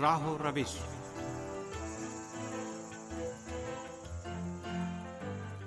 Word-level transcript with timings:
راہ 0.00 0.26
و 0.26 0.38
روش 0.38 0.76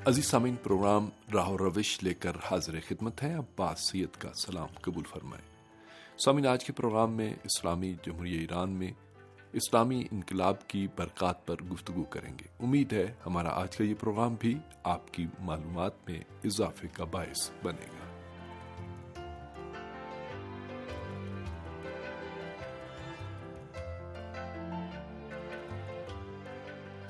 عزیز 0.06 0.26
سامعین، 0.26 0.56
پروگرام 0.64 1.10
راہ 1.34 1.50
و 1.50 1.58
روش 1.58 2.04
لے 2.04 2.14
کر 2.14 2.32
حاضر 2.52 2.80
خدمت 2.88 3.24
ہے 3.24 3.34
عباس 3.34 3.80
سید 3.92 4.16
کا 4.20 4.30
سلام 4.34 4.68
قبول 4.82 5.04
فرمائیں۔ 5.04 5.46
سامعین، 6.18 6.48
آج 6.48 6.66
کے 6.66 6.74
پروگرام 6.74 7.14
میں 7.14 7.34
اسلامی 7.44 7.94
جمہوریہ 8.06 8.40
ایران 8.40 8.70
میں 8.70 8.92
اسلامی 9.54 10.04
انقلاب 10.12 10.68
کی 10.68 10.88
برکات 10.96 11.48
پر 11.48 11.56
گفتگو 11.64 12.04
کریں 12.04 12.40
گے۔ 12.40 12.48
امید 12.60 12.94
ہے 12.94 13.14
ہمارا 13.26 13.50
آج 13.50 13.78
کا 13.78 13.84
یہ 13.84 13.94
پروگرام 14.00 14.36
بھی 14.40 14.58
آپ 14.84 15.14
کی 15.14 15.28
معلومات 15.40 16.10
میں 16.10 16.20
اضافے 16.44 16.88
کا 16.88 17.04
باعث 17.04 17.50
بنے 17.64 17.86
گا۔ 17.92 18.01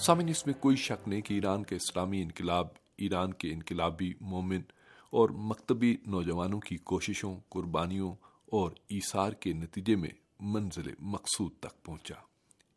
سامن 0.02 0.30
اس 0.30 0.46
میں 0.46 0.54
کوئی 0.54 0.76
شک 0.76 1.08
نہیں 1.08 1.22
کہ 1.22 1.34
ایران 1.34 1.64
کے 1.64 1.76
اسلامی 1.76 2.22
انقلاب، 2.22 2.68
ایران 2.98 3.34
کے 3.34 3.54
انقلابی 3.54 4.14
مومن 4.22 4.62
اور 5.10 5.30
مکتبی 5.30 5.98
نوجوانوں 6.08 6.60
کی 6.60 6.78
کوششوں، 6.78 7.38
قربانیوں 7.50 8.16
اور 8.46 8.72
ایثار 8.72 9.32
کے 9.32 9.54
نتیجے 9.54 9.96
میں 9.96 10.10
منزل 10.40 10.94
مقصود 11.00 11.52
تک 11.60 11.84
پہنچا۔ 11.84 12.16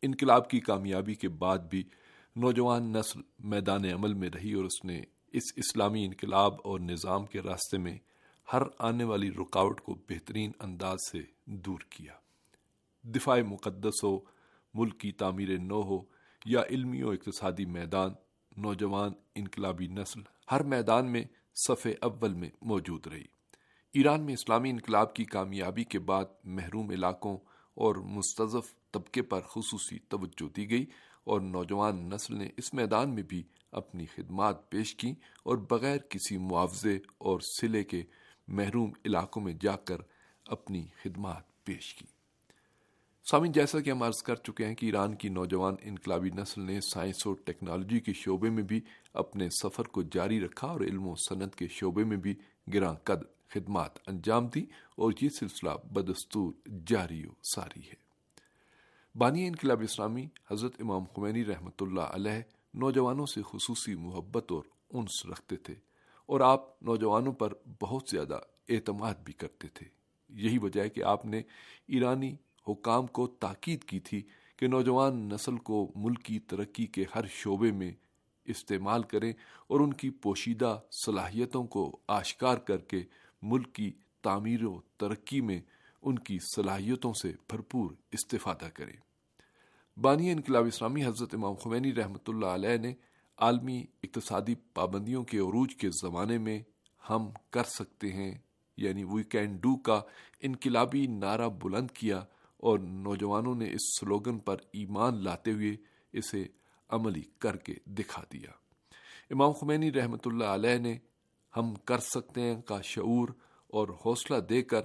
انقلاب 0.02 0.50
کی 0.50 0.60
کامیابی 0.60 1.14
کے 1.14 1.28
بعد 1.28 1.58
بھی 1.58 1.82
نوجوان 2.36 2.92
نسل 2.92 3.20
میدان 3.38 3.84
عمل 3.84 4.14
میں 4.14 4.30
رہی 4.30 4.52
اور 4.52 4.64
اس 4.64 4.84
نے 4.84 5.02
اس 5.32 5.42
اسلامی 5.56 6.04
انقلاب 6.04 6.54
اور 6.64 6.80
نظام 6.80 7.26
کے 7.26 7.42
راستے 7.42 7.78
میں 7.78 7.98
ہر 8.52 8.62
آنے 8.78 9.04
والی 9.04 9.30
رکاوٹ 9.30 9.80
کو 9.80 9.94
بہترین 10.08 10.52
انداز 10.60 10.98
سے 11.12 11.18
دور 11.44 11.80
کیا۔ 11.90 12.12
دفاع 13.02 13.42
مقدس 13.42 14.04
ہو، 14.04 14.18
ملک 14.74 15.00
کی 15.00 15.12
تعمیر 15.12 15.58
نو 15.58 15.80
ہو 15.80 16.13
یا 16.44 16.62
علمی 16.70 17.02
و 17.02 17.08
اقتصادی 17.08 17.64
میدان، 17.64 18.10
نوجوان 18.56 19.12
انقلابی 19.34 19.86
نسل 19.86 20.20
ہر 20.52 20.62
میدان 20.62 21.12
میں 21.12 21.24
صف 21.54 21.86
اول 22.02 22.34
میں 22.34 22.50
موجود 22.62 23.06
رہی۔ 23.06 23.24
ایران 23.92 24.22
میں 24.22 24.34
اسلامی 24.34 24.70
انقلاب 24.70 25.14
کی 25.14 25.24
کامیابی 25.24 25.84
کے 25.84 25.98
بعد 25.98 26.24
محروم 26.44 26.90
علاقوں 26.90 27.36
اور 27.74 27.96
مستضف 27.96 28.90
طبقے 28.90 29.22
پر 29.22 29.40
خصوصی 29.40 29.98
توجہ 29.98 30.48
دی 30.54 30.70
گئی 30.70 30.86
اور 31.24 31.40
نوجوان 31.40 32.08
نسل 32.08 32.36
نے 32.36 32.48
اس 32.56 32.74
میدان 32.74 33.14
میں 33.14 33.22
بھی 33.22 33.42
اپنی 33.72 34.06
خدمات 34.06 34.70
پیش 34.70 34.94
کی 34.94 35.10
اور 35.44 35.56
بغیر 35.56 35.98
کسی 35.98 36.36
معاوضے 36.36 36.98
اور 37.18 37.40
سلے 37.40 37.84
کے 37.84 38.02
محروم 38.48 38.92
علاقوں 39.04 39.42
میں 39.42 39.54
جا 39.60 39.76
کر 39.76 39.96
اپنی 40.46 40.86
خدمات 41.02 41.64
پیش 41.64 41.94
کی 41.94 42.06
سامن 43.30 43.52
جیسا 43.52 43.80
کہ 43.80 43.90
ہم 43.90 44.02
عرض 44.02 44.22
کر 44.22 44.34
چکے 44.34 44.66
ہیں 44.66 44.74
کہ 44.74 44.86
ایران 44.86 45.14
کی 45.14 45.28
نوجوان 45.28 45.74
انقلابی 45.82 46.30
نسل 46.30 46.62
نے 46.62 46.80
سائنس 46.80 47.26
اور 47.26 47.34
ٹیکنالوجی 47.44 48.00
کے 48.00 48.12
شعبے 48.12 48.50
میں 48.50 48.62
بھی 48.62 48.80
اپنے 49.14 49.48
سفر 49.50 49.82
کو 49.82 50.02
جاری 50.02 50.40
رکھا 50.40 50.68
اور 50.68 50.80
علم 50.80 51.08
و 51.08 51.14
صنعت 51.28 51.56
کے 51.56 51.68
شعبے 51.68 52.04
میں 52.04 52.16
بھی 52.16 52.34
گراں 52.74 52.94
قد 52.94 53.48
خدمات 53.48 53.90
انجام 54.06 54.46
دی 54.46 54.60
اور 54.96 55.12
یہ 55.20 55.28
سلسلہ 55.28 55.70
بدستور 55.70 56.52
جاری 56.86 57.26
و 57.26 57.30
ساری 57.54 57.80
ہے۔ 57.80 57.94
بانی 59.18 59.46
انقلاب 59.46 59.80
اسلامی 59.80 60.26
حضرت 60.50 60.72
امام 60.78 61.04
خمینی 61.04 61.44
رحمۃ 61.44 61.80
اللہ 61.80 62.00
علیہ 62.00 62.42
نوجوانوں 62.74 63.26
سے 63.26 63.42
خصوصی 63.42 63.94
محبت 63.94 64.52
اور 64.52 64.62
انس 64.90 65.26
رکھتے 65.26 65.56
تھے 65.56 65.74
اور 66.26 66.40
آپ 66.40 66.82
نوجوانوں 66.82 67.32
پر 67.32 67.52
بہت 67.80 68.02
زیادہ 68.10 68.38
اعتماد 68.68 69.14
بھی 69.24 69.32
کرتے 69.32 69.68
تھے۔ 69.68 69.86
یہی 70.28 70.58
وجہ 70.58 70.80
ہے 70.80 70.88
کہ 70.88 71.02
آپ 71.04 71.26
نے 71.26 71.38
ایرانی 71.88 72.36
حکام 72.68 73.06
کو 73.06 73.26
تاکید 73.26 73.84
کی 73.84 74.00
تھی 74.00 74.22
کہ 74.56 74.66
نوجوان 74.66 75.28
نسل 75.28 75.56
کو 75.56 75.92
ملک 75.94 76.22
کی 76.22 76.38
ترقی 76.38 76.86
کے 76.86 77.04
ہر 77.14 77.26
شعبے 77.26 77.72
میں 77.72 77.92
استعمال 78.44 79.02
کریں 79.02 79.32
اور 79.66 79.80
ان 79.80 79.92
کی 79.92 80.10
پوشیدہ 80.10 80.80
صلاحیتوں 81.06 81.64
کو 81.64 81.98
آشکار 82.08 82.56
کر 82.56 82.76
کے 82.76 83.02
ملک 83.42 83.72
کی 83.72 83.92
تعمیر 84.22 84.64
و 84.64 84.80
ترقی 84.96 85.40
میں 85.40 85.60
ان 86.02 86.18
کی 86.18 86.38
صلاحیتوں 86.56 87.12
سے 87.22 87.32
بھرپور 87.48 87.90
استفادہ 88.12 88.68
کریں۔ 88.74 88.96
بانی 90.00 90.30
انقلاب 90.30 90.64
اسلامی 90.66 91.04
حضرت 91.04 91.34
امام 91.34 91.54
خمینی 91.54 91.94
رحمۃ 91.94 92.28
اللہ 92.28 92.46
علیہ 92.46 92.76
نے 92.76 92.94
عالمی 93.38 93.84
اقتصادی 94.02 94.54
پابندیوں 94.74 95.24
کے 95.24 95.38
عروج 95.38 95.76
کے 95.76 95.90
زمانے 95.90 96.38
میں 96.38 96.62
ہم 97.10 97.28
کر 97.50 97.62
سکتے 97.64 98.12
ہیں 98.12 98.38
یعنی 98.76 99.04
وی 99.04 99.22
کین 99.22 99.56
ڈو 99.56 99.76
کا 99.76 100.00
انقلابی 100.40 101.06
نعرہ 101.06 101.48
بلند 101.48 101.90
کیا 101.90 102.20
اور 102.64 102.78
نوجوانوں 102.78 103.54
نے 103.54 103.72
اس 103.72 104.00
سلوگن 104.00 104.38
پر 104.38 104.56
ایمان 104.72 105.24
لاتے 105.24 105.52
ہوئے 105.52 105.76
اسے 106.12 106.44
عملی 106.88 107.22
کر 107.38 107.56
کے 107.56 107.74
دکھا 107.86 108.22
دیا۔ 108.32 108.50
امام 109.30 109.52
خمینی 109.52 109.92
رحمت 109.92 110.26
اللہ 110.26 110.44
علیہ 110.44 110.78
نے 110.78 110.98
ہم 111.56 111.74
کر 111.74 111.98
سکتے 111.98 112.40
ہیں 112.40 112.62
کا 112.62 112.80
شعور 112.80 113.28
اور 113.66 113.88
حوصلہ 113.88 114.40
دے 114.40 114.62
کر 114.62 114.80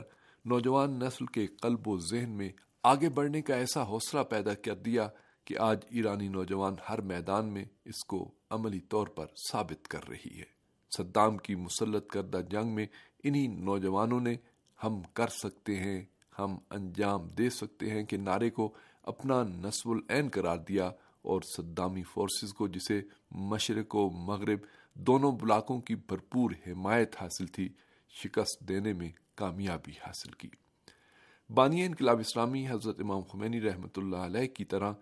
نوجوان 0.46 1.00
نسل 1.00 1.26
کے 1.26 1.48
قلب 1.48 1.88
و 1.88 1.98
ذہن 1.98 2.30
میں 2.30 2.50
آگے 2.84 3.10
بڑھنے 3.10 3.42
کا 3.42 3.56
ایسا 3.56 3.84
حوصلہ 3.84 4.24
پیدا 4.24 4.54
کر 4.54 4.76
دیا 4.76 5.08
کہ 5.46 5.58
آج 5.58 5.80
ایرانی 5.90 6.28
نوجوان 6.28 6.76
ہر 6.90 7.02
میدان 7.02 7.54
میں 7.54 7.66
اس 7.86 8.06
کو 8.06 8.32
عملی 8.50 8.80
طور 8.80 9.08
پر 9.08 9.26
ثابت 9.52 9.88
کر 9.88 10.10
رہی 10.10 10.40
ہے۔ 10.40 10.60
صدام 10.98 11.38
کی 11.38 11.56
مسلط 11.56 12.08
کردہ 12.08 12.42
جنگ 12.50 12.76
میں 12.76 12.86
انہی 13.24 13.48
نوجوانوں 13.48 14.20
نے 14.20 14.36
ہم 14.84 15.02
کر 15.14 15.28
سکتے 15.28 15.76
ہیں 15.76 16.06
ہم 16.40 16.58
انجام 16.70 17.28
دے 17.28 17.50
سکتے 17.50 17.90
ہیں 17.90 18.04
کہ 18.04 18.18
نعرے 18.18 18.50
کو 18.50 18.74
اپنا 19.04 19.44
نصب 19.44 19.90
العین 19.90 20.30
قرار 20.30 20.58
دیا 20.58 20.92
اور 21.22 21.42
صدامی 21.42 22.04
فورسز 22.04 22.54
کو، 22.54 22.68
جسے 22.68 23.02
مشرق 23.32 23.96
و 23.96 24.10
مغرب 24.10 24.60
دونوں 24.94 25.32
بلاکوں 25.32 25.82
کی 25.82 25.96
بھرپور 25.96 26.52
حمایت 26.68 27.16
حاصل 27.22 27.48
تھی، 27.48 27.70
شکست 28.10 28.68
دینے 28.68 28.94
میں 28.94 29.10
کامیابی 29.36 29.92
حاصل 29.92 30.32
کی۔ 30.32 30.50
بانی 31.50 31.86
انقلاب 31.86 32.20
اسلامی 32.20 32.68
حضرت 32.70 33.00
امام 33.00 33.22
خمینی 33.22 33.62
رحمۃ 33.62 33.98
اللہ 33.98 34.18
علیہ 34.18 34.48
کی 34.48 34.66
طرح 34.66 34.94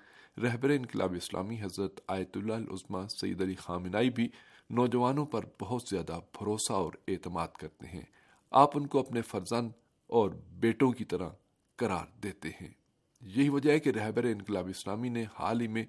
رہبر 0.44 0.70
انقلاب 0.70 1.14
اسلامی 1.14 1.62
حضرت 1.62 2.00
آیت 2.08 2.38
اللہ 2.38 2.54
العظمہ 2.54 3.08
سعید 3.08 3.42
علی 3.42 3.56
خامنائی 3.56 4.10
بھی 4.10 4.30
نوجوانوں 4.70 5.26
پر 5.26 5.46
بہت 5.60 5.82
زیادہ 5.90 6.20
بھروسہ 6.40 6.74
اور 6.74 6.94
اعتماد 7.08 7.48
کرتے 7.48 7.88
ہیں۔ 7.88 8.06
آپ 8.52 8.78
ان 8.78 8.88
کو 8.88 9.00
اپنے 9.00 9.22
فرزند 9.22 9.72
اور 10.08 10.30
بیٹوں 10.52 10.92
کی 10.92 11.06
طرح 11.06 11.30
قرار 11.76 12.06
دیتے 12.24 12.50
ہیں۔ 12.50 12.70
یہی 13.22 13.50
وجہ 13.50 13.72
ہے 13.72 13.80
کہ 13.80 13.90
رہبر 13.90 14.24
انقلاب 14.24 14.68
اسلامی 14.68 15.10
نے 15.10 15.26
حال 15.40 15.62
ہی 15.62 15.68
میں 15.68 15.86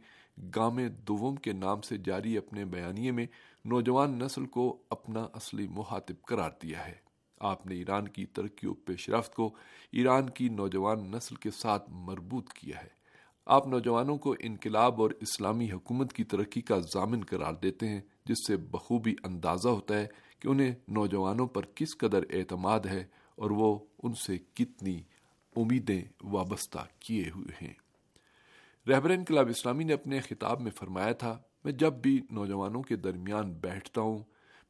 گام 0.56 0.78
دوم 0.86 1.36
کے 1.36 1.52
نام 1.52 1.80
سے 1.80 1.96
جاری 1.96 2.36
اپنے 2.36 2.64
بیانیے 2.64 3.10
میں 3.10 3.26
نوجوان 3.64 4.18
نسل 4.18 4.46
کو 4.46 4.82
اپنا 4.90 5.26
اصلی 5.32 5.66
محاطب 5.68 6.22
قرار 6.22 6.50
دیا 6.62 6.86
ہے۔ 6.86 6.94
آپ 7.40 7.66
نے 7.66 7.74
ایران 7.74 8.08
کی 8.08 8.26
ترقی 8.26 8.66
و 8.66 8.74
پیش 8.74 9.08
رفت 9.08 9.34
کو 9.34 9.54
ایران 9.92 10.30
کی 10.30 10.48
نوجوان 10.48 10.98
نسل 11.10 11.34
کے 11.34 11.50
ساتھ 11.50 11.84
مربوط 11.88 12.52
کیا 12.52 12.82
ہے۔ 12.82 12.88
آپ 13.46 13.66
نوجوانوں 13.66 14.18
کو 14.18 14.34
انقلاب 14.38 15.02
اور 15.02 15.10
اسلامی 15.10 15.72
حکومت 15.72 16.12
کی 16.12 16.24
ترقی 16.24 16.60
کا 16.60 16.78
ضامن 16.78 17.20
قرار 17.20 17.52
دیتے 17.52 17.88
ہیں، 17.88 18.00
جس 18.24 18.46
سے 18.46 18.56
بخوبی 18.56 19.14
اندازہ 19.24 19.68
ہوتا 19.68 19.98
ہے 19.98 20.06
کہ 20.40 20.48
انہیں 20.48 20.74
نوجوانوں 20.88 21.46
پر 21.46 21.64
کس 21.74 21.96
قدر 21.96 22.24
اعتماد 22.30 22.80
ہے 22.80 23.04
اور 23.38 23.50
وہ 23.50 23.78
ان 24.02 24.14
سے 24.14 24.38
کتنی 24.54 25.02
امیدیں 25.56 26.02
وابستہ 26.22 26.78
کیے 26.98 27.30
ہوئے 27.34 27.66
ہیں۔ 27.66 27.74
رہبر 28.88 29.10
انقلاب 29.10 29.48
اسلامی 29.48 29.84
نے 29.84 29.92
اپنے 29.92 30.20
خطاب 30.20 30.60
میں 30.60 30.70
فرمایا 30.70 31.12
تھا، 31.12 31.38
میں 31.64 31.72
جب 31.72 31.92
بھی 31.92 32.20
نوجوانوں 32.30 32.82
کے 32.82 32.96
درمیان 32.96 33.52
بیٹھتا 33.52 34.00
ہوں، 34.00 34.18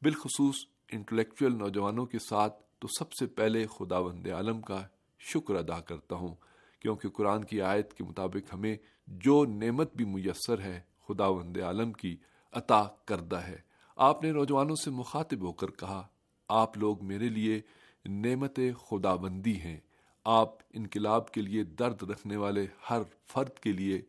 بالخصوص 0.02 0.54
انٹلیکچوئل 0.92 1.58
نوجوانوں 1.58 2.06
کے 2.06 2.18
ساتھ، 2.18 2.62
تو 2.78 2.88
سب 2.98 3.12
سے 3.12 3.26
پہلے 3.26 3.66
خدا 3.66 3.98
وند 3.98 4.26
عالم 4.26 4.60
کا 4.60 4.86
شکر 5.18 5.54
ادا 5.54 5.80
کرتا 5.80 6.16
ہوں، 6.16 6.34
کیونکہ 6.80 7.08
قرآن 7.08 7.44
کی 7.44 7.60
آیت 7.62 7.94
کے 7.94 8.04
مطابق 8.04 8.54
ہمیں 8.54 8.76
جو 9.06 9.44
نعمت 9.44 9.96
بھی 9.96 10.04
میسر 10.04 10.60
ہے 10.60 10.80
خدا 11.08 11.26
وند 11.26 11.56
عالم 11.56 11.92
کی 11.92 12.16
عطا 12.52 12.84
کردہ 13.04 13.36
ہے۔ 13.36 13.58
آپ 13.96 14.22
نے 14.22 14.32
نوجوانوں 14.32 14.76
سے 14.84 14.90
مخاطب 14.90 15.42
ہو 15.42 15.52
کر 15.52 15.70
کہا، 15.70 16.06
آپ 16.48 16.78
لوگ 16.78 17.04
میرے 17.04 17.28
لیے 17.28 17.60
نعمت 18.08 18.60
خدا 18.88 19.14
بندی 19.14 19.60
ہیں۔ 19.60 19.80
آپ 20.24 20.54
انقلاب 20.74 21.30
کے 21.30 21.42
لیے 21.42 21.64
درد 21.64 22.02
رکھنے 22.02 22.36
والے 22.36 22.66
ہر 22.90 23.02
فرد 23.26 23.58
کے 23.58 23.72
لیے 23.72 24.02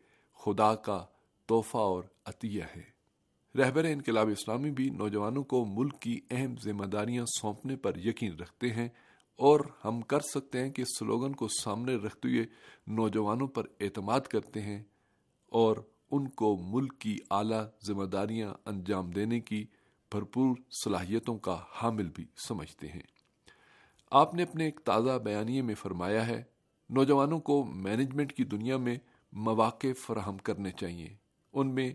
خدا 0.45 0.75
کا 0.75 1.05
تحفہ 1.45 1.77
اور 1.77 2.03
عطیہ 2.25 2.63
ہے۔ 2.75 2.99
رہبر 3.55 3.83
انقلاب 3.83 4.27
اسلامی 4.27 4.71
بھی 4.71 4.89
نوجوانوں 4.89 5.43
کو 5.43 5.65
ملک 5.65 5.99
کی 5.99 6.19
اہم 6.31 6.55
ذمہ 6.63 6.85
داریاں 6.85 7.25
سونپنے 7.25 7.75
پر 7.75 7.91
یقین 7.97 8.35
رکھتے 8.35 8.69
ہیں 8.69 8.89
اور 9.35 9.59
ہم 9.85 10.01
کر 10.01 10.19
سکتے 10.19 10.63
ہیں 10.63 10.71
کہ 10.71 10.83
سلوگن 10.83 11.33
کو 11.33 11.47
سامنے 11.47 11.95
رکھتے 11.95 12.29
ہوئے 12.29 12.45
نوجوانوں 12.87 13.47
پر 13.47 13.63
اعتماد 13.79 14.21
کرتے 14.21 14.61
ہیں 14.61 14.83
اور 15.47 15.75
ان 16.11 16.27
کو 16.27 16.57
ملک 16.61 16.99
کی 16.99 17.17
اعلی 17.31 17.87
ذمہ 17.87 18.05
داریاں 18.05 18.53
انجام 18.65 19.09
دینے 19.09 19.39
کی 19.39 19.65
بھرپور 20.11 20.55
صلاحیتوں 20.83 21.37
کا 21.37 21.63
حامل 21.75 22.09
بھی 22.09 22.25
سمجھتے 22.47 22.87
ہیں۔ 22.87 23.18
آپ 24.11 24.33
نے 24.33 24.43
اپنے 24.43 24.65
ایک 24.65 24.79
تازہ 24.79 25.17
بیانیے 25.17 25.61
میں 25.61 25.75
فرمایا 25.75 26.27
ہے، 26.27 26.43
نوجوانوں 26.89 27.39
کو 27.39 27.63
مینجمنٹ 27.63 28.33
کی 28.33 28.43
دنیا 28.43 28.77
میں 28.77 28.95
مواقع 29.33 29.87
فراہم 29.99 30.37
کرنے 30.37 30.71
چاہیے۔ 30.71 31.15
ان 31.53 31.67
میں 31.67 31.93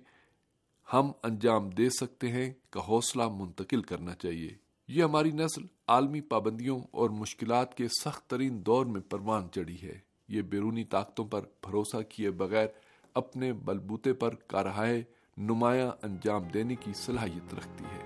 ہم 0.93 1.13
انجام 1.23 1.71
دے 1.71 1.91
سکتے 1.91 2.29
ہیں 2.29 2.53
کا 2.71 2.81
حوصلہ 2.89 3.23
منتقل 3.29 3.83
کرنا 3.83 4.15
چاہیے۔ 4.15 4.51
یہ 4.89 5.03
ہماری 5.03 5.31
نسل 5.31 5.63
عالمی 5.87 6.21
پابندیوں 6.21 6.81
اور 6.91 7.11
مشکلات 7.11 7.77
کے 7.77 7.89
سخت 7.89 8.31
ترین 8.31 8.67
دور 8.67 8.87
میں 8.87 9.01
پروان 9.01 9.49
چڑھی 9.55 9.83
ہے۔ 9.83 9.99
یہ 10.29 10.43
بیرونی 10.43 10.85
طاقتوں 10.85 11.25
پر 11.25 11.41
بھروسہ 11.41 12.03
کیے 12.09 12.31
بغیر 12.31 12.67
اپنے 13.15 13.53
بلبوتے 13.53 14.13
پر 14.13 14.35
کارہائے 14.35 15.03
نمایاں 15.37 15.91
انجام 16.03 16.43
دینے 16.43 16.75
کی 16.75 16.93
صلاحیت 16.93 17.55
رکھتی 17.55 17.85
ہے۔ 17.85 18.04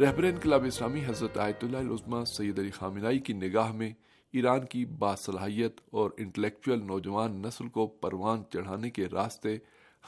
رہبر 0.00 0.24
انقلاب 0.24 0.64
اسلامی 0.64 1.00
حضرت 1.06 1.38
آیت 1.38 1.64
اللہ 1.64 1.76
العظمہ 1.76 2.24
سید 2.24 2.58
علی 2.58 2.70
خامنائی 2.70 3.18
کی 3.18 3.32
نگاہ 3.32 3.72
میں 3.72 3.92
ایران 4.32 4.64
کی 4.64 4.84
باصلاحیت 4.84 5.80
اور 5.90 6.10
انٹلیکچوئل 6.16 6.86
نوجوان 6.86 7.42
نسل 7.42 7.68
کو 7.68 7.86
پروان 7.86 8.42
چڑھانے 8.52 8.90
کے 8.90 9.06
راستے 9.12 9.56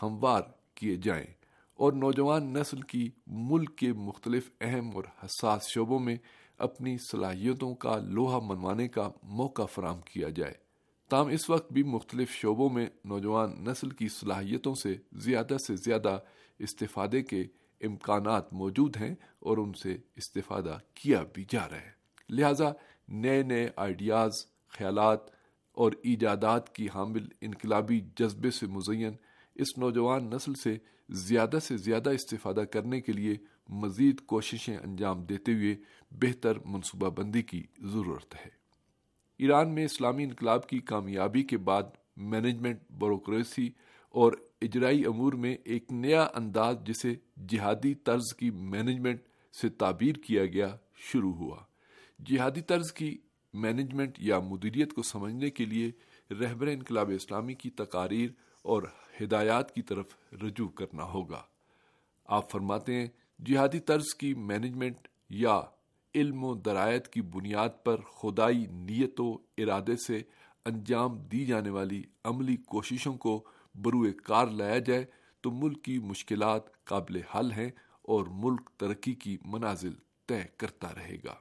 ہموار 0.02 0.42
کیے 0.74 0.96
جائیں 0.96 1.26
اور 1.74 1.92
نوجوان 1.92 2.52
نسل 2.52 2.80
کی 2.80 3.10
ملک 3.26 3.76
کے 3.76 3.92
مختلف 3.92 4.50
اہم 4.60 4.90
اور 4.94 5.04
حساس 5.24 5.68
شعبوں 5.68 5.98
میں 5.98 6.16
اپنی 6.58 6.98
صلاحیتوں 6.98 7.74
کا 7.74 7.98
لوہا 7.98 8.38
منوانے 8.38 8.88
کا 8.88 9.10
موقع 9.22 9.64
فراہم 9.64 10.00
کیا 10.00 10.28
جائے۔ 10.28 10.54
تاہم، 11.08 11.26
اس 11.26 11.50
وقت 11.50 11.72
بھی 11.72 11.82
مختلف 11.82 12.30
شعبوں 12.30 12.70
میں 12.70 12.86
نوجوان 13.04 13.64
نسل 13.64 13.90
کی 13.90 14.08
صلاحیتوں 14.08 14.74
سے 14.74 14.94
زیادہ 15.12 15.56
سے 15.66 15.76
زیادہ 15.76 16.18
استفادے 16.58 17.22
کے 17.22 17.44
امکانات 17.84 18.52
موجود 18.52 18.96
ہیں 18.96 19.14
اور 19.38 19.58
ان 19.58 19.72
سے 19.72 19.96
استفادہ 20.16 20.78
کیا 20.94 21.22
بھی 21.34 21.44
جا 21.48 21.68
رہا 21.68 21.76
ہے۔ 21.76 21.90
لہذا 22.30 22.64
نئے 23.08 23.42
نئے 23.42 23.68
آئیڈیاز 23.76 24.32
خیالات 24.68 25.20
اور 25.72 25.92
ایجادات 26.02 26.74
کی 26.74 26.88
حامل 26.94 27.26
انقلابی 27.40 28.00
جذبے 28.00 28.50
سے 28.50 28.66
مزین 28.66 29.12
اس 29.54 29.78
نوجوان 29.78 30.30
نسل 30.30 30.54
سے 30.54 30.78
زیادہ 31.08 31.58
سے 31.62 31.76
زیادہ 31.76 32.10
استفادہ 32.10 32.60
کرنے 32.60 33.00
کے 33.00 33.12
لیے 33.12 33.34
مزید 33.68 34.20
کوششیں 34.20 34.76
انجام 34.76 35.24
دیتے 35.24 35.52
ہوئے 35.52 35.76
بہتر 36.10 36.52
منصوبہ 36.64 37.10
بندی 37.10 37.42
کی 37.42 37.62
ضرورت 37.78 38.34
ہے۔ 38.34 38.50
ایران 39.38 39.74
میں 39.74 39.84
اسلامی 39.84 40.24
انقلاب 40.24 40.66
کی 40.66 40.78
کامیابی 40.78 41.42
کے 41.42 41.58
بعد 41.58 41.82
مینجمنٹ 42.16 42.80
بروکریسی 42.90 43.70
اور 44.18 44.32
اجرائی 44.62 45.06
امور 45.06 45.32
میں 45.32 45.56
ایک 45.64 45.92
نیا 45.92 46.28
انداز 46.34 46.76
جسے 46.84 47.14
جہادی 47.48 47.94
طرز 47.94 48.34
کی 48.36 48.50
مینجمنٹ 48.50 49.20
سے 49.60 49.68
تعبیر 49.68 50.14
کیا 50.14 50.46
گیا 50.46 50.76
شروع 50.96 51.32
ہوا۔ 51.32 51.56
جہادی 52.26 52.60
طرز 52.60 52.92
کی 52.92 53.18
مینجمنٹ 53.54 54.14
یا 54.18 54.38
مدیریت 54.38 54.92
کو 54.92 55.02
سمجھنے 55.02 55.50
کے 55.50 55.64
لیے 55.64 55.90
رہبر 56.30 56.66
انقلاب 56.66 57.10
اسلامی 57.14 57.54
کی 57.54 57.70
تقاریر 57.70 58.30
اور 58.62 58.82
ہدایات 59.22 59.74
کی 59.74 59.82
طرف 59.82 60.06
رجوع 60.32 60.68
کرنا 60.68 61.02
ہوگا۔ 61.02 61.42
آپ 62.24 62.50
فرماتے 62.50 62.94
ہیں، 62.94 63.06
جہادی 63.46 63.80
طرز 63.80 64.14
کی 64.14 64.34
مینجمنٹ 64.34 65.08
یا 65.30 65.60
علم 66.14 66.44
و 66.44 66.54
درایت 66.54 67.08
کی 67.08 67.22
بنیاد 67.22 67.68
پر 67.84 68.00
خدائی 68.00 68.66
نیت 68.70 69.20
و 69.20 69.36
ارادے 69.58 69.96
سے 69.96 70.22
انجام 70.64 71.18
دی 71.18 71.46
جانے 71.46 71.70
والی 71.70 72.02
عملی 72.24 72.56
کوششوں 72.56 73.14
کو 73.14 73.44
بروئے 73.82 74.12
کار 74.12 74.46
لایا 74.46 74.78
جائے 74.78 75.04
تو 75.40 75.50
ملک 75.50 75.84
کی 75.84 75.98
مشکلات 75.98 76.84
قابل 76.84 77.20
حل 77.34 77.52
ہیں 77.52 77.70
اور 78.02 78.26
ملک 78.30 78.70
ترقی 78.76 79.14
کی 79.14 79.36
منازل 79.44 79.92
طے 80.26 80.42
کرتا 80.56 80.88
رہے 80.94 81.16
گا۔ 81.24 81.34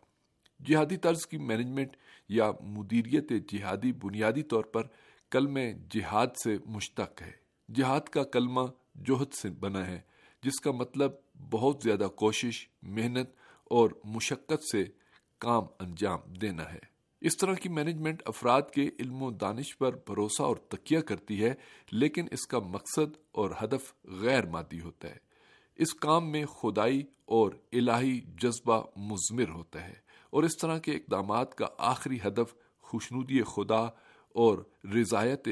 جہادی 0.66 0.98
طرز 0.98 1.28
کی 1.28 1.38
مینجمنٹ 1.38 1.98
یا 2.30 2.52
مدیریت 2.62 3.32
جہادی 3.48 3.94
بنیادی 3.94 4.44
طور 4.44 4.64
پر 4.64 4.84
کلمہ 5.32 5.60
جہاد 5.90 6.28
سے 6.44 6.58
مشتق 6.66 7.22
ہے۔ 7.22 7.32
جہاد 7.76 8.02
کا 8.02 8.24
کلمہ 8.24 8.62
جوہد 8.96 9.34
سے 9.34 9.50
بنا 9.50 9.88
ہے، 9.88 10.02
جس 10.44 10.60
کا 10.60 10.72
مطلب 10.72 11.12
بہت 11.50 11.78
زیادہ 11.84 12.08
کوشش، 12.16 12.68
محنت 12.82 13.30
اور 13.64 13.90
مشقت 14.04 14.64
سے 14.72 14.86
کام 15.38 15.64
انجام 15.80 16.34
دینا 16.42 16.74
ہے۔ 16.74 16.97
اس 17.28 17.38
طرح 17.38 17.54
کی 17.54 17.70
مینجمنٹ 17.70 18.24
افراد 18.26 18.62
کے 18.74 18.90
علم 19.00 19.24
و 19.24 19.32
دانش 19.32 19.78
پر 19.78 19.94
بھروسہ 19.94 20.42
اور 20.42 20.56
تکیہ 20.56 21.00
کرتی 21.00 21.44
ہے، 21.44 21.54
لیکن 21.92 22.28
اس 22.32 22.48
کا 22.48 22.60
مقصد 22.60 23.18
اور 23.32 23.50
ہدف 23.64 24.06
غیر 24.06 24.46
مادی 24.46 24.82
ہوتا 24.82 25.08
ہے۔ 25.08 25.16
اس 25.76 25.94
کام 25.94 26.32
میں 26.32 26.46
خدائی 26.46 27.04
اور 27.26 27.52
الہی 27.72 28.20
جذبہ 28.20 28.86
مزمر 28.98 29.50
ہوتا 29.50 29.88
ہے 29.88 29.94
اور 30.30 30.44
اس 30.44 30.58
طرح 30.58 30.78
کے 30.78 30.92
اقدامات 30.92 31.56
کا 31.56 31.66
آخری 31.78 32.18
ہدف 32.26 32.56
خوشنودی 32.82 33.42
خدا 33.44 33.82
اور 34.34 34.58
رضایت 34.96 35.48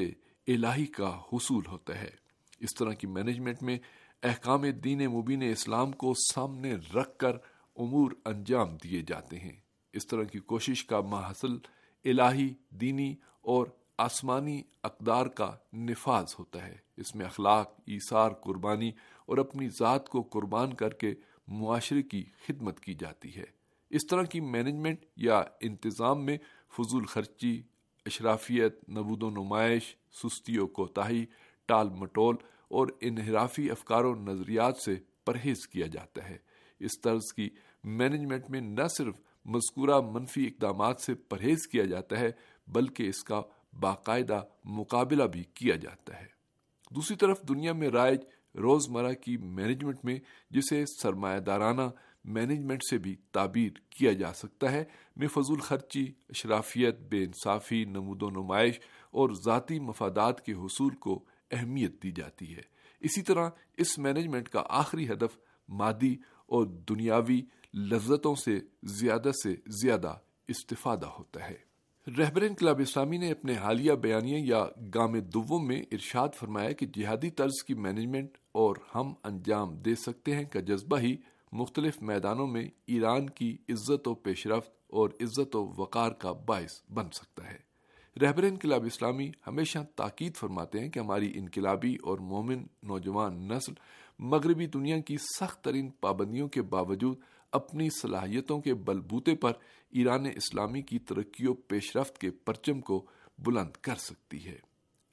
الہی 0.48 0.86
کا 0.86 1.22
حصول 1.34 1.64
ہوتا 1.68 2.02
ہے۔ 2.02 2.12
اس 2.60 2.74
طرح 2.80 2.94
کی 2.94 3.08
مینجمنٹ 3.08 3.64
میں 3.64 3.80
احکام 4.24 4.62
دین 4.62 5.08
مبین 5.08 5.44
اسلام 5.44 5.92
کو 5.92 6.14
سامنے 6.34 6.74
رکھ 6.74 7.18
کر 7.18 7.32
امور 7.76 8.12
انجام 8.26 8.78
دیے 8.84 9.02
جاتے 9.02 9.40
ہیں۔ 9.40 9.65
اس 9.96 10.08
طرح 10.08 10.24
کی 10.24 10.40
کوشش 10.40 10.86
کا 10.86 11.02
محصل 11.02 11.58
الہی، 12.06 12.54
دینی 12.70 13.16
اور 13.42 13.68
آسمانی 13.98 14.62
اقدار 14.84 15.26
کا 15.26 15.56
نفاذ 15.74 16.36
ہوتا 16.40 16.68
ہے۔ 16.68 16.78
اس 16.98 17.16
میں 17.16 17.26
اخلاق، 17.26 17.74
ایثار، 17.88 18.32
قربانی 18.32 18.92
اور 19.26 19.38
اپنی 19.38 19.70
ذات 19.70 20.10
کو 20.10 20.22
قربان 20.22 20.74
کر 20.74 20.90
کے 20.90 21.14
معاشرے 21.48 22.02
کی 22.02 22.24
خدمت 22.48 22.80
کی 22.80 22.94
جاتی 22.94 23.36
ہے۔ 23.36 23.44
اس 23.90 24.02
طرح 24.10 24.24
کی 24.24 24.40
مینجمنٹ 24.40 25.06
یا 25.16 25.44
انتظام 25.62 26.26
میں 26.26 26.38
فضول 26.78 27.06
خرچی، 27.06 27.62
اشرافیت، 28.06 28.90
نبود 28.90 29.24
و 29.24 29.30
نمائش، 29.30 29.96
سستی 30.12 30.58
و 30.58 30.68
کوتاہی، 30.68 31.26
ٹال 31.66 31.90
مٹول 31.90 32.36
اور 32.68 32.88
انحرافی 33.02 33.72
افکار 33.72 34.04
و 34.04 34.16
نظریات 34.16 34.78
سے 34.78 34.96
پرہیز 35.26 35.68
کیا 35.68 35.88
جاتا 35.88 36.30
ہے۔ 36.30 36.38
اس 36.80 37.02
طرز 37.02 37.34
کی 37.36 37.50
مینجمنٹ 37.84 38.50
میں 38.50 38.62
نہ 38.62 38.88
صرف 38.98 39.16
مذکورہ 39.46 40.02
منفی 40.02 40.48
اقدامات 40.48 41.02
سے 41.02 41.16
پرہیز 41.16 41.68
کیا 41.68 41.86
جاتا 41.86 42.20
ہے، 42.20 42.32
بلکہ 42.68 43.10
اس 43.10 43.24
کا 43.24 43.42
باقاعدہ 43.80 44.42
مقابلہ 44.66 45.24
بھی 45.24 45.44
کیا 45.44 45.76
جاتا 45.76 46.20
ہے۔ 46.20 46.28
دوسری 46.92 47.18
طرف 47.18 47.42
دنیا 47.48 47.74
میں 47.74 47.90
رائج 47.90 48.22
روزمرہ 48.56 49.14
کی 49.14 49.38
مینجمنٹ 49.38 50.06
میں، 50.06 50.20
جسے 50.50 50.84
سرمایہ 51.02 51.40
دارانہ 51.40 51.82
مینجمنٹ 52.26 52.82
سے 52.90 52.98
بھی 52.98 53.16
تعبیر 53.32 53.72
کیا 53.90 54.14
جا 54.14 54.34
سکتا 54.34 54.72
ہے، 54.72 54.84
میں 55.16 55.28
فضول 55.28 55.60
خرچی، 55.60 56.12
اشرافیت، 56.30 57.00
بے 57.00 57.24
انصافی، 57.24 57.86
نمود 57.86 58.24
و 58.24 58.30
نمائش 58.30 58.80
اور 59.12 59.30
ذاتی 59.30 59.80
مفادات 59.80 60.46
کے 60.46 60.54
حصول 60.54 60.96
کو 60.96 61.24
اہمیت 61.52 62.04
دی 62.04 62.12
جاتی 62.12 62.56
ہے۔ 62.56 62.62
اسی 63.00 63.22
طرح 63.22 63.50
اس 63.78 63.98
مینجمنٹ 63.98 64.50
کا 64.50 64.64
آخری 64.70 65.08
ہدف 65.08 65.38
مادی 65.70 66.16
اور 66.46 66.66
دنیاوی 66.66 67.42
لذتوں 67.76 68.36
سے 68.36 68.60
زیادہ 68.84 69.32
سے 69.44 69.56
زیادہ 69.68 70.14
استفادہ 70.48 71.06
ہوتا 71.06 71.50
ہے۔ 71.50 71.56
رہبر 72.18 72.42
انقلاب 72.42 72.80
اسلامی 72.80 73.18
نے 73.18 73.32
اپنے 73.32 73.54
حالیہ 73.54 73.92
بیانیے 73.92 74.40
یا 74.40 74.66
گام 74.96 75.20
دوم 75.20 75.68
میں 75.68 75.82
ارشاد 75.92 76.30
فرمایا 76.36 76.72
کہ 76.72 76.86
جہادی 76.86 77.30
طرز 77.30 77.64
کی 77.64 77.74
مینجمنٹ 77.74 78.38
اور 78.52 78.76
ہم 78.96 79.14
انجام 79.24 79.76
دے 79.76 79.96
سکتے 79.96 80.36
ہیں 80.36 80.44
کا 80.44 80.60
جذبہ 80.60 81.00
ہی 81.00 81.16
مختلف 81.52 82.02
میدانوں 82.02 82.48
میں 82.48 82.70
ایران 82.86 83.30
کی 83.30 83.58
عزت 83.70 84.08
و 84.08 84.14
پیش 84.14 84.48
رفت 84.48 84.72
اور 84.88 85.10
عزت 85.10 85.56
و 85.56 85.74
وقار 85.78 86.12
کا 86.12 86.32
باعث 86.32 86.92
بن 86.94 87.06
سکتا 87.14 87.52
ہے۔ 87.52 87.58
رہبر 88.22 88.44
انقلاب 88.44 88.86
اسلامی 88.86 89.32
ہمیشہ 89.48 89.80
تاکید 89.96 90.36
فرماتے 90.36 90.80
ہیں 90.80 90.90
کہ 90.90 91.00
ہماری 91.00 91.32
انقلابی 91.36 91.98
اور 92.04 92.18
مومن 92.18 92.64
نوجوان 92.84 93.48
نسل 93.48 93.74
مغربی 94.20 94.66
دنیا 94.66 95.00
کی 95.00 95.18
سخت 95.18 95.64
ترین 95.64 95.90
پابندیوں 95.90 96.48
کے 96.48 96.62
باوجود 96.62 97.18
اپنی 97.56 97.90
صلاحیتوں 97.90 98.62
کے 98.62 98.74
بلبوتے 98.74 99.36
پر 99.36 99.52
ایران 99.92 100.26
اسلامی 100.26 100.82
کی 100.82 101.00
ترقی 101.00 101.48
و 101.48 101.54
پیش 101.54 101.96
رفت 101.98 102.18
کے 102.18 102.32
پرچم 102.32 102.82
کو 102.82 103.06
بلند 103.40 103.78
کر 103.82 103.96
سکتی 103.96 104.46
ہے۔ 104.46 104.58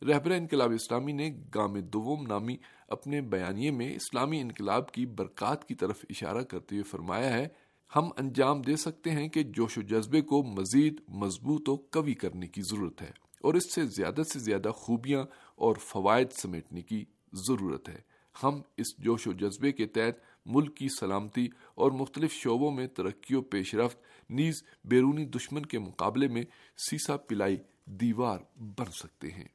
رہبر 0.02 0.30
انقلاب 0.30 0.72
اسلامی 0.72 1.12
نے 1.12 1.30
گام 1.54 1.80
دوم 1.80 2.26
نامی 2.26 2.56
اپنے 2.88 3.20
بیانیے 3.20 3.70
میں 3.70 3.94
اسلامی 3.94 4.40
انقلاب 4.40 4.92
کی 4.92 5.06
برکات 5.06 5.68
کی 5.68 5.74
طرف 5.74 6.04
اشارہ 6.10 6.42
کرتے 6.42 6.74
ہوئے 6.74 6.82
فرمایا 6.82 7.32
ہے، 7.32 7.48
ہم 7.96 8.08
انجام 8.16 8.62
دے 8.62 8.76
سکتے 8.76 9.10
ہیں 9.10 9.28
کہ 9.28 9.42
جوش 9.42 9.78
و 9.78 9.82
جذبے 9.82 10.20
کو 10.20 10.42
مزید 10.42 11.00
مضبوط 11.08 11.68
و 11.68 11.76
قوی 11.90 12.14
کرنے 12.14 12.46
کی 12.46 12.62
ضرورت 12.62 13.02
ہے 13.02 13.10
اور 13.42 13.54
اس 13.54 13.74
سے 13.74 13.86
زیادہ 13.86 14.22
سے 14.22 14.38
زیادہ 14.38 14.68
خوبیاں 14.68 15.24
اور 15.56 15.76
فوائد 15.76 16.28
سمیٹنے 16.30 16.82
کی 16.82 17.04
ضرورت 17.32 17.88
ہے۔ 17.88 18.00
ہم 18.42 18.60
اس 18.76 18.86
جوش 18.98 19.26
و 19.26 19.32
جذبے 19.32 19.72
کے 19.72 19.86
تحت 19.86 20.31
ملک 20.46 20.76
کی 20.76 20.88
سلامتی 21.00 21.48
اور 21.74 21.90
مختلف 21.90 22.32
شعبوں 22.32 22.70
میں 22.70 22.86
ترقی 22.86 23.34
و 23.34 23.42
پیش 23.42 23.74
رفت 23.74 23.98
نیز 24.30 24.64
بیرونی 24.84 25.24
دشمن 25.24 25.66
کے 25.66 25.78
مقابلے 25.78 26.28
میں 26.28 26.42
سیسا 26.90 27.16
پلائی 27.16 27.56
دیوار 27.84 28.38
بن 28.56 28.84
سکتے 28.84 29.28
ہیں۔ 29.28 29.48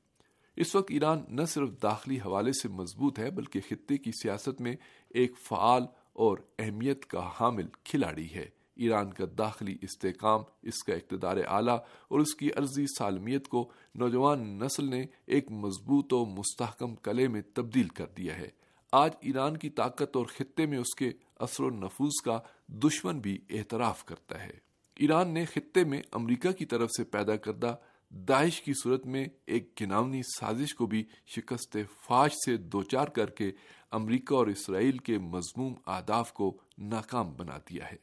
اس 0.55 0.75
وقت 0.75 0.91
ایران 0.91 1.23
نہ 1.29 1.45
صرف 1.45 1.69
داخلی 1.83 2.17
حوالے 2.17 2.51
سے 2.51 2.67
مضبوط 2.67 3.19
ہے، 3.19 3.31
بلکہ 3.31 3.59
خطے 3.69 3.97
کی 3.97 4.11
سیاست 4.11 4.61
میں 4.61 4.75
ایک 5.09 5.31
فعال 5.37 5.83
اور 6.13 6.37
اہمیت 6.59 7.05
کا 7.05 7.29
حامل 7.39 7.67
کھلاڑی 7.83 8.35
ہے۔ 8.35 8.49
ایران 8.75 9.13
کا 9.13 9.25
داخلی 9.37 9.77
استحکام، 9.81 10.41
اس 10.61 10.83
کا 10.83 10.93
اقتدار 10.93 11.37
اعلیٰ 11.37 11.77
اور 12.07 12.19
اس 12.19 12.35
کی 12.35 12.49
عرضی 12.55 12.85
سالمیت 12.97 13.47
کو 13.47 13.71
نوجوان 13.95 14.59
نسل 14.59 14.89
نے 14.89 15.05
ایک 15.25 15.51
مضبوط 15.51 16.13
و 16.13 16.25
مستحکم 16.25 16.95
کلے 16.95 17.27
میں 17.27 17.41
تبدیل 17.53 17.87
کر 17.87 18.05
دیا 18.05 18.37
ہے۔ 18.37 18.66
آج 18.91 19.11
ایران 19.21 19.57
کی 19.57 19.69
طاقت 19.69 20.17
اور 20.17 20.25
خطے 20.25 20.65
میں 20.65 20.77
اس 20.77 20.95
کے 20.95 21.11
اثر 21.35 21.63
و 21.63 21.69
نفوذ 21.69 22.21
کا 22.25 22.39
دشمن 22.67 23.19
بھی 23.19 23.37
اعتراف 23.49 24.05
کرتا 24.05 24.43
ہے۔ 24.43 24.57
ایران 24.95 25.33
نے 25.33 25.45
خطے 25.45 25.83
میں 25.83 26.01
امریکہ 26.11 26.51
کی 26.51 26.65
طرف 26.65 26.89
سے 26.97 27.03
پیدا 27.03 27.35
کردہ 27.35 27.75
داعش 28.09 28.61
کی 28.61 28.73
صورت 28.73 29.05
میں 29.05 29.25
ایک 29.45 29.81
گناونی 29.81 30.21
سازش 30.39 30.75
کو 30.75 30.85
بھی 30.85 31.03
شکست 31.25 31.77
فاش 32.01 32.33
سے 32.45 32.57
دوچار 32.57 33.07
کر 33.07 33.29
کے 33.29 33.51
امریکہ 33.91 34.33
اور 34.33 34.47
اسرائیل 34.47 34.97
کے 34.97 35.17
مضموم 35.17 35.73
آداف 35.85 36.33
کو 36.33 36.57
ناکام 36.77 37.33
بنا 37.33 37.57
دیا 37.57 37.91
ہے۔ 37.91 37.97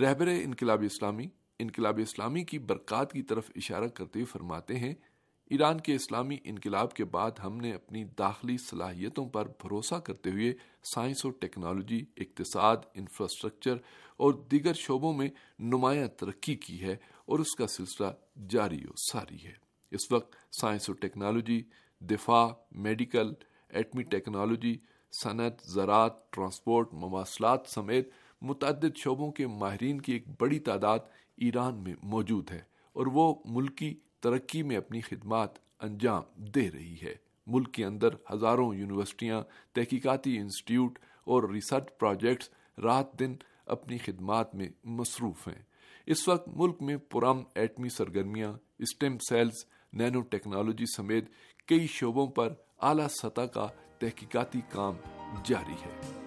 رہبر 0.00 0.26
انقلاب 0.26 0.82
اسلامی 0.82 1.26
انقلاب 1.58 1.98
اسلامی 2.02 2.44
کی 2.44 2.58
برکات 2.58 3.12
کی 3.12 3.22
طرف 3.22 3.50
اشارہ 3.56 3.86
کرتے 3.86 4.18
ہوئے 4.18 4.24
فرماتے 4.24 4.78
ہیں 4.78 4.94
ایران 5.50 5.80
کے 5.80 5.94
اسلامی 5.94 6.36
انقلاب 6.44 6.94
کے 6.94 7.04
بعد 7.04 7.30
ہم 7.44 7.56
نے 7.56 7.72
اپنی 7.72 8.04
داخلی 8.04 8.56
صلاحیتوں 8.58 9.28
پر 9.28 9.48
بھروسہ 9.48 9.94
کرتے 9.94 10.30
ہوئے 10.30 10.52
سائنس 10.94 11.24
اور 11.24 11.32
ٹیکنالوجی، 11.32 12.04
اقتصاد، 12.16 12.76
انفراسٹرکچر 12.94 13.76
اور 14.16 14.32
دیگر 14.50 14.72
شعبوں 14.72 15.12
میں 15.12 15.28
نمایاں 15.58 16.08
ترقی 16.08 16.54
کی 16.54 16.80
ہے 16.80 16.96
اور 17.24 17.38
اس 17.38 17.54
کا 17.54 17.66
سلسلہ 17.66 18.06
جاری 18.48 18.84
و 18.84 18.92
ساری 19.12 19.44
ہے۔ 19.44 19.52
اس 19.90 20.12
وقت 20.12 20.36
سائنس 20.60 20.88
اور 20.88 20.96
ٹیکنالوجی، 20.96 21.62
دفاع، 22.00 22.48
میڈیکل، 22.72 23.32
ایٹمی 23.68 24.02
ٹیکنالوجی، 24.02 24.76
صنعت، 25.12 25.62
زراعت، 25.64 26.32
ٹرانسپورٹ، 26.32 26.92
مواصلات 26.92 27.68
سمیت 27.68 28.10
متعدد 28.42 28.96
شعبوں 28.96 29.32
کے 29.32 29.46
ماہرین 29.46 30.00
کی 30.00 30.12
ایک 30.12 30.24
بڑی 30.40 30.58
تعداد 30.58 30.98
ایران 31.36 31.82
میں 31.82 31.94
موجود 32.02 32.50
ہے 32.50 32.60
اور 32.92 33.06
وہ 33.06 33.34
ملکی 33.44 33.94
ترقی 34.26 34.62
میں 34.62 34.76
اپنی 34.76 35.00
خدمات 35.00 35.50
انجام 35.80 36.22
دے 36.36 36.70
رہی 36.70 36.96
ہے۔ 37.02 37.14
ملک 37.46 37.74
کے 37.74 37.84
اندر 37.84 38.08
ہزاروں 38.32 38.74
یونیورسٹیاں، 38.74 39.42
تحقیقاتی 39.72 40.38
انسٹیٹیوٹ 40.38 40.98
اور 41.24 41.42
ریسرچ 41.42 41.98
پروجیکٹس 41.98 42.50
رات 42.82 43.18
دن 43.18 43.36
اپنی 43.66 43.98
خدمات 43.98 44.54
میں 44.54 44.68
مصروف 44.84 45.48
ہیں۔ 45.48 45.62
اس 46.06 46.28
وقت 46.28 46.48
ملک 46.48 46.82
میں 46.82 46.96
پرام 46.96 47.42
ایٹمی 47.54 47.88
سرگرمیاں 47.88 48.52
اسٹیم 48.78 49.18
سیلز، 49.28 49.64
نینو 49.92 50.20
ٹیکنالوجی 50.20 50.84
سمیت 50.96 51.24
کئی 51.66 51.86
شعبوں 51.86 52.26
پر 52.26 52.54
اعلی 52.82 53.08
سطح 53.22 53.40
کا 53.40 53.66
تحقیقاتی 53.98 54.60
کام 54.68 54.94
جاری 55.44 55.72
ہے۔ 55.72 56.25